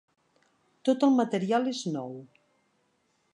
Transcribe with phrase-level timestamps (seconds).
[0.89, 2.17] Tot el material és nou.